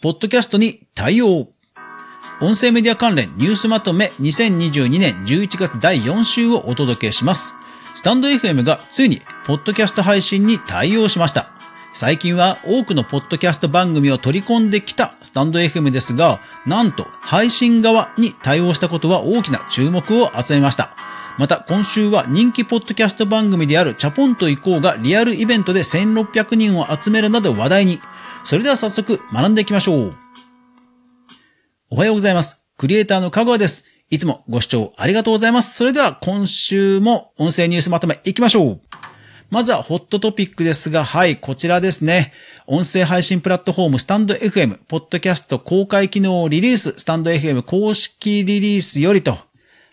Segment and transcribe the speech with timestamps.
[0.00, 1.48] ポッドキャストに対応。
[2.40, 7.54] 音声メディア関連ニュースまとめ2022年11月第4週をお届けします。
[7.96, 11.50] スタンド FM がついにポッドキャスト配信に対応しました。
[11.92, 20.94] 最近は多くのポッドキャスト番組を取り込んできたスタンド FM ですが、なんと配信側に対応したことは大きな注目を集めました。
[21.38, 28.00] また今週は人気ポッドキャスト番組であるチャポンと行こうがリアルイベントで1600人を集めるなど話題に。
[28.48, 30.10] それでは早速学んでいきましょう。
[31.90, 32.62] おはようございます。
[32.78, 33.84] クリエイターの香川です。
[34.08, 35.76] いつもご視聴ありがとうございます。
[35.76, 38.80] それでは今週も音声ニュースまとめいきましょう。
[39.50, 42.32] まずはホットトピックですが、はい、こちらですね。
[42.66, 49.36] 音声配信プラットフォームスタンド FM、ポッドキャスト公開機能リリース、スタンド FM 公式リリースよりと、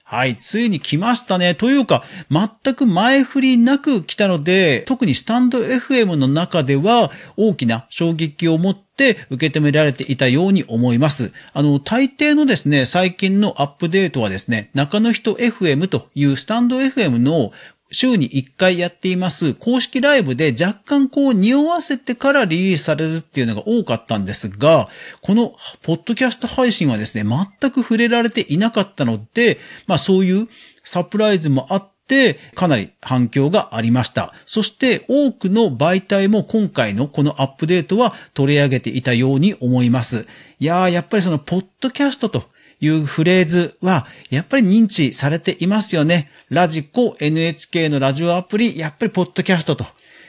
[0.08, 1.56] はい、ついに来ましたね。
[1.56, 11.32] というか、全く前振りなく来たので、特にスタンド FM の中では大きな衝撃を持って受け止められていたように思います。
[11.54, 17.52] あの、大抵のですね、最近のアップデートはですね、中の人 FM というスタンド FM の
[17.96, 24.90] 週に1回やっています公式ライブで若干こう匂わせてからリリースされるっていうのが多かったんですが、
[25.22, 30.48] このポッドキャスト配信はですね、全く触れられていなかったので、まあそういう
[30.84, 34.34] サプライズもあって、かなり反響がありました。
[34.46, 40.28] そして多くの媒体も今回のこのアップデートは取り上げていたように思います。
[40.60, 42.44] いやー、やっぱりそのポッドキャストと
[42.80, 46.30] いうフレーズは、やっぱり認知されていますよね。
[46.50, 49.86] ラジコ、NHK のラジオアプリ、やっぱりポッドキャストと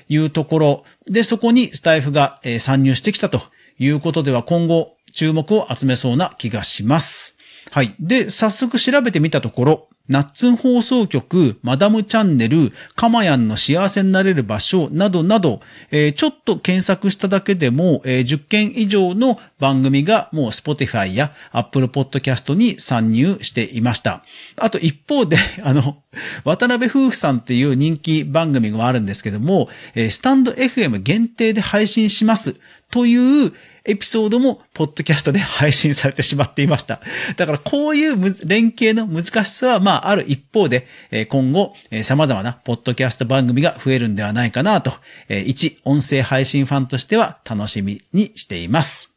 [0.08, 3.42] いうところで、そこにスタイフが参入してきたと
[3.78, 7.36] いうことでは今後注目を集めそうな気がします。
[7.70, 7.94] はい。
[8.00, 24.22] で、早速調べてみたところ、ナッツン放送局、マダムチャンネル、カマヤンの幸せになれる場所などなど、えー、ちょっと検索しただけでも、えー、10件以上の番組がもう Spotify や Apple Podcast に参入していました。
[24.56, 26.02] あと一方で、 あの、
[26.44, 32.56] 渡辺夫婦さんっていう人気番組があるんですけども、えー、スタンド FM 限定で配信します
[32.90, 33.52] という、
[33.88, 37.00] エピソードも、ポッドキャストで配信されてしまっていました。
[37.36, 40.86] だからこういう連携の難しさは、まあ、ある一方で、
[41.28, 44.92] 今後、様々なポッドキャスト番組が増えるんではないかなと、
[45.28, 49.12] 一音声配信ファンとしては楽しみにしています。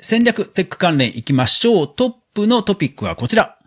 [0.00, 1.88] 戦略テック関連行きましょう。
[1.88, 3.58] トップのトピックはこちら。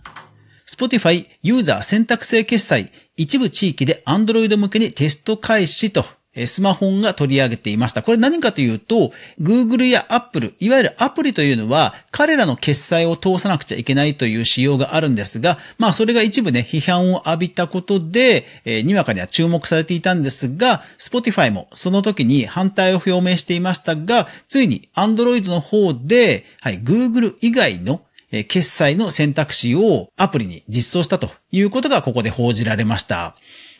[0.69, 6.05] Spotify ユーザー選択制決済一部地域で Android 向けにテスト開始と
[6.45, 8.03] スマホが取り上げていました。
[8.03, 9.11] これ何かというと、
[9.41, 33.35] Google や Apple、いわゆるアプリというのは、彼らの決済を通さなくちゃいけないという仕様があるんですが、まあそれが一部ね、批判を浴びたことで、えー、にわかには注目されていたんですが、Spotify もその時に反対を表明していましたが、ついに Android の方で、はい、Google 以外の決済の選択肢をアプリに実装したということがここで報じられました。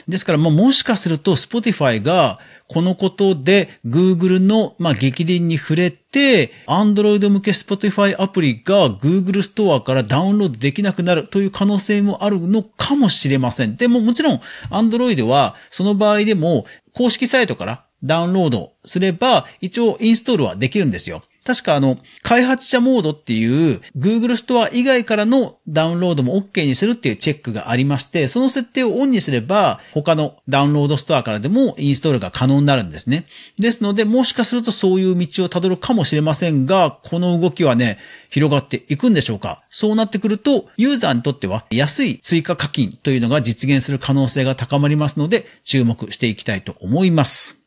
[0.08, 13.76] ですから、ももしかすると Spotify がこのことで Google の、まあ、激鱗に触れて、Android 向け Spotify アプリが Google ストアからダウンロードできなくなるという可能性もあるのかもしれません。
[13.76, 21.24] でももちろん Android はその場合でも公式サイトからダウンロードすれば一応インストールはできるんですよ。
[21.44, 33.25] 確かあの、開発者モードっていう Google ストア以外からのダウンロードも OK にするっていうチェックがありまして、その設定をオンにすれば他のダウンロードストアからでもインストールが可能になるんですね。
[33.57, 37.97] ですので、もしかするとそういう道をたどるかもしれませんが、この動きはね、
[38.29, 39.63] 広がっていくんでしょうか？
[39.69, 47.61] そうなってくると、ユーザーにとっては安い追加課金というのが実現する可能性が高まりますので、注目していきたいと思います。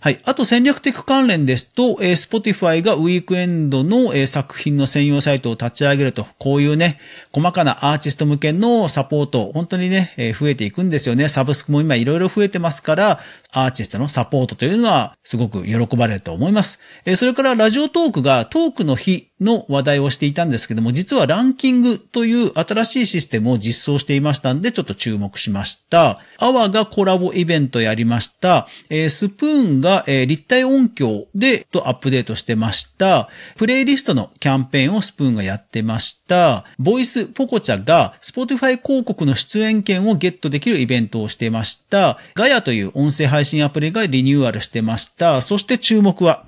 [0.00, 0.20] はい。
[0.24, 7.00] あと戦略的関連ですと、えー、Spotify がウィークエンドの、えー、作品の専用サイトを立ち上げると、こういうね、
[7.32, 11.28] 細かなアーティスト向けのサポート、本当にね、えー、増えていくんですよね。
[11.28, 13.20] サブスクも今いろいろ増えてますから、
[13.52, 16.78] アーティストのサポートというのはすごく喜ばれると思います。
[17.04, 26.20] えー、それからラジオトークがトークの日の話題をしていたんですけども、実はランキングという新しいシステムを実装していましたんで、ちょっと注目しました。
[26.38, 28.66] アワがコラボイベントやりました。
[28.90, 33.28] えー、スプーンが、えー、立体音響でとアップデートしてました。
[33.56, 36.64] プレイリストのキャンペーンをスプーンがやってました。
[36.78, 42.18] ボイスポコチャが Spotify 広告の出演権をゲットできるイベントをしてました。
[42.34, 45.40] ガヤという音声配信アプリがリニューアルしてました。
[45.40, 46.44] そして注目は、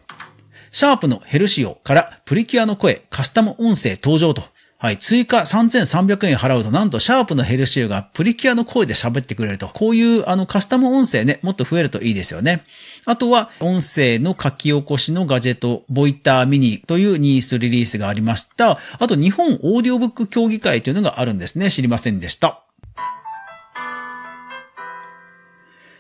[0.72, 4.42] シャープのヘルシオからプリキュアの声、カスタム音声登場と。
[4.78, 9.68] はい、追加3300円払うと、なんとシャープのヘルシオがプリキュアの声で喋ってくれると。
[9.68, 12.64] こういうあのカスタム音声ね、もっと増えるといいですよね。
[13.04, 18.78] あとは、音声の書き起こしのガジェット、ボイターミニというニースリリースがありました。
[18.98, 21.70] あと、日本オーディオブック協議会というのがあるんですね。
[21.70, 22.62] 知りませんでした。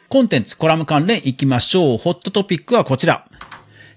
[0.08, 1.98] コンテンツ、コラム関連行きましょう。
[1.98, 3.26] ホットトピックはこちら。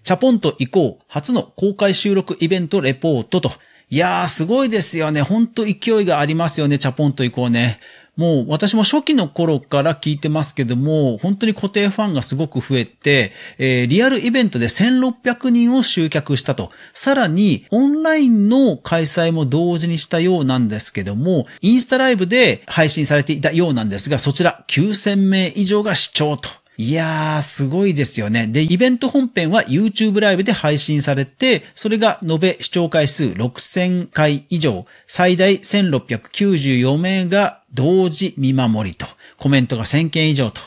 [0.04, 1.04] チャポンと行こう。
[1.08, 3.52] 初の公開収録イベントレポートと。
[3.90, 5.22] いやー、すごいですよね。
[5.22, 6.78] ほんと勢いがありますよね。
[6.78, 7.80] チャポンと行こうね。
[8.16, 16.72] もう私も初期の頃から聞いてますけども、本当に固定ファンがすごく増えて、えー、リアルイベントで1600人を集客したと。
[16.94, 26.50] さらに、オンラインの開催も同時にしたようなんですけども、インスタライブで配信されていたようなんですが、そちら9000名以上が視聴と。
[26.76, 28.48] いやー、すごいですよね。
[28.48, 39.06] で、イベント本編は YouTube ライブで配信されて、それが延べ視聴回数6000回以上、最大1694名が同時見守りと、
[39.38, 40.62] コメントが1000件以上と。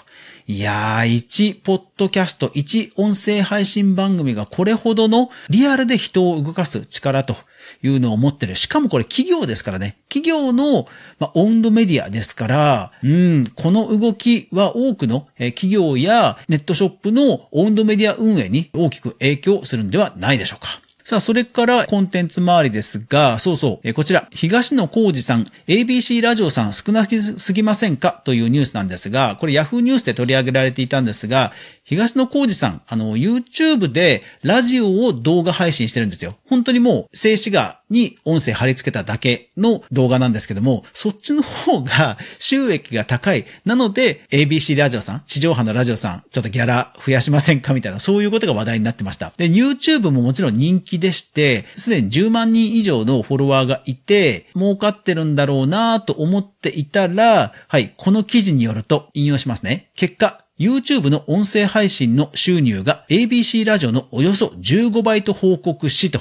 [0.47, 7.37] いやー、1ポッドキャスト、1音声配信番組がこれほどのリアルで人を動かす力と
[7.83, 8.55] いうのを持ってる。
[8.55, 9.97] しかもこれ企業ですからね。
[10.09, 10.87] 企業の、
[11.19, 20.86] まあ、オウンドメディアですから、うん、この動きは多くの企業やネットショップのオウンドメディア運営に大きく影響するんではないでしょうか。
[21.09, 28.23] さあ、それからコンテンツ周りですが、そうそう、えこちら、東野幸治さん、ABC ラジオさん少なすぎませんか？
[28.25, 29.79] というニュースなんですが、これ Yahoo!
[29.79, 31.53] ニュースで取り上げられていたんですが、
[31.85, 36.39] 東野幸治さん、あの、YouTube でラジオを動画配信してるんですよ。
[36.49, 43.47] 本当にもう、静止画に音声貼り付けただけの動画なんですけども、そっちの方が 収益が高い。
[43.65, 49.33] なので、ABC ラジオさん、地上波のラジオさん、ちょっとギャラ増やしませんかみたいな、そういうことが話題になってました。
[49.37, 59.91] で、YouTube ももちろん人気でして、すでに10万人以上のフォロワーがいて、儲かってるんだろうなと思っていたら、はい、この記事によると、引用しますね。
[59.95, 66.21] 結果、YouTube の音声配信の収入が ABC ラジオのおよそ15倍と報告しと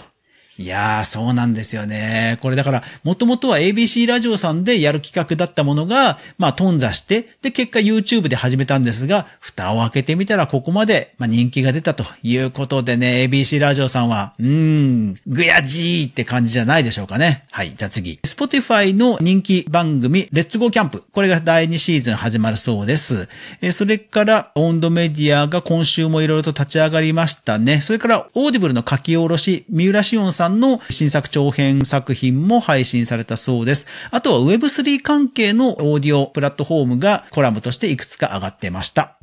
[0.57, 2.39] いやー、そうなんですよね。
[2.41, 17.43] これだから、もともとは ABC ラジオさんでやる企画だったものが、まあ、頓挫して、で、結果 YouTube で始めたんですが、蓋を開けてみたらここまで、まあ、人気が出たということでね、ABC ラジオさんは、うーん、ぐやじーって感じじゃないでしょうかね。
[17.51, 18.19] はい、じゃあ次。
[18.23, 21.03] Spotify の人気番組、レッツゴーキャンプ。
[21.11, 23.27] これが第2シーズン始まるそうです。
[23.59, 27.81] えそれから、オンドメディアが今週もいろいろと立ち上がりましたね。
[27.81, 33.87] それから、オーディブルの書き下ろし、三浦しをんさんさんの新作長編作品も配信されたそうです。
[34.11, 39.17] あとは Web3 関係のオーディオプラットフォームがコラムとしていくつか上がってました。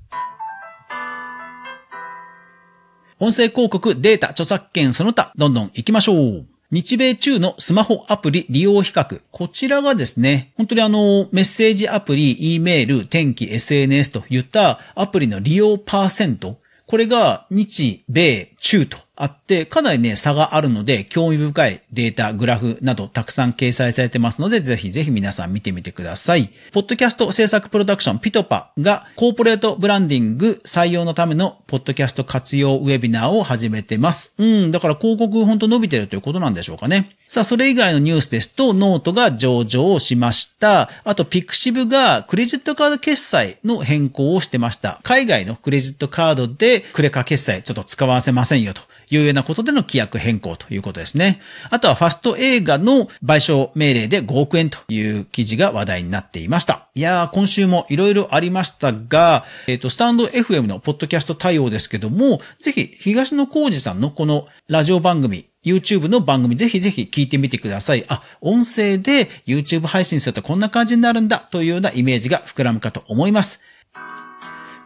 [3.20, 6.46] 音声広告、データ、著作権その他、どんどん行きましょう。
[6.72, 9.20] 日米中のスマホアプリ利用比較。
[9.30, 16.58] こちらがですね、本当にあの、メッセージアプリ、E メール、天気、SNS といったアプリの利用パーセント。
[16.86, 26.50] これが日、米、中とあって、かなりね、差があるので、興味深いデータ、グラフなどたくさん掲載されてますので、ぜひぜひ皆さん見てみてください。
[26.72, 34.34] ポッドキャスト制作プロダクション PitPa が、コーポレートブランディング採用のためのポッドキャスト活用ウェビナーを始めてます。
[34.38, 37.10] うん、だから広告ほんと伸びてるということなんでしょうかね。
[37.28, 40.90] さあ、それ以外のニュースですと、ノートが上場をしました。
[41.04, 44.98] あと、ピクシブがクレジットカード決済の変更をしてました。
[45.04, 48.82] 海外のクレジットカードでクレカ決済ちょっと使わせませんよと。
[49.16, 51.40] いうようなことでの規約変更ということですね。
[51.70, 56.88] あとはファスト映画の賠償命令で5億円という記事が話題になっていました。
[56.94, 68.04] いやー、今週もいろいろありましたが、えっ、ー、と、スタンド FM のポッドキャスト対応ですけども、ぜひ東野幸治さんのこのラジオ番組、YouTube の番組ぜひぜひ聞いてみてください。
[68.08, 73.60] あ、音声で YouTube 配信するとこんな感じになるんだというようなイメージが膨らむかと思います。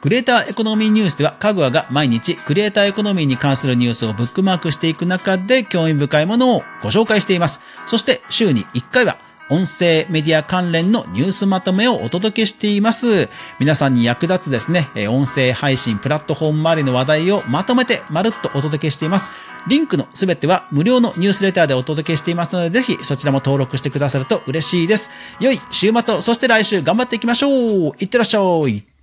[0.07, 7.61] クリエイターエコノミーニュースでは、かぐわが毎日クリエイターエコノミーに関するニュースをブックマークしていく中で興味深いものをご紹介しています。
[7.87, 9.19] そして週に1回は
[9.51, 13.29] 音声メディア関連のニュースまとめをお届けしています。
[13.59, 19.35] 皆さんに役立つですね、音声配信プラットフォーム周りの話題をまとめてまるっとお届けしています。
[19.67, 25.11] リンクのすべては無料のニュースレターでお届けしていますので、ぜひそちらも登録してくださると嬉しいです。
[25.41, 28.87] 良い週末を、そして来週頑張っていきましょういってらっしゃい